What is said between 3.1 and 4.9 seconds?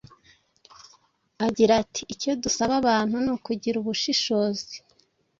ni ukugira ubushishozi